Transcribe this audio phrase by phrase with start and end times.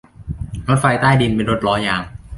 [0.67, 2.01] รถไฟใต้ดินเป็นรถล้อยาง